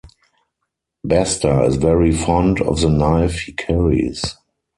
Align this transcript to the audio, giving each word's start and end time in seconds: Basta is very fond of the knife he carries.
Basta 1.03 1.63
is 1.65 1.75
very 1.75 2.11
fond 2.11 2.59
of 2.59 2.81
the 2.81 2.89
knife 2.89 3.41
he 3.41 3.51
carries. 3.53 4.35